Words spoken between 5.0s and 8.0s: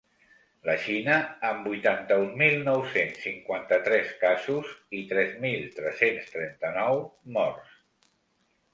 i tres mil tres-cents trenta-nou morts.